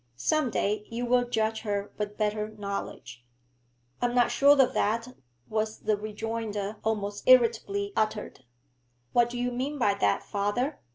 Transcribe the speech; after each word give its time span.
Some 0.17 0.49
day 0.49 0.87
you 0.89 1.05
will 1.05 1.29
judge 1.29 1.59
her 1.61 1.91
with 1.95 2.17
better 2.17 2.49
knowledge.' 2.49 3.23
'I 4.01 4.05
am 4.07 4.15
not 4.15 4.31
sure 4.31 4.59
of 4.59 4.73
that,' 4.73 5.09
was 5.47 5.81
the 5.81 5.95
rejoinder, 5.95 6.77
almost 6.83 7.21
irritably 7.27 7.93
uttered. 7.95 8.43
'What 9.13 9.29
do 9.29 9.37
you 9.37 9.51
mean 9.51 9.77
by 9.77 9.93
that, 9.93 10.23
father?' 10.23 10.79